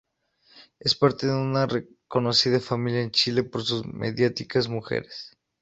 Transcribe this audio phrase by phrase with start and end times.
[0.79, 5.37] Es parte de una reconocida familia en Chile por sus mediáticas mujeres.